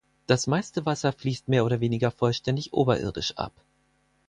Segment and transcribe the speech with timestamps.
[0.25, 3.53] Das meiste Wasser fließt mehr oder weniger vollständig oberirdisch ab.